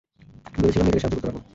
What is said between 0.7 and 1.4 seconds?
মেয়েটাকে সাহায্য করতে পারব।